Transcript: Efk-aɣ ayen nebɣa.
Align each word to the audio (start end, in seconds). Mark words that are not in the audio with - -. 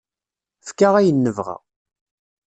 Efk-aɣ 0.61 0.93
ayen 0.99 1.17
nebɣa. 1.25 1.57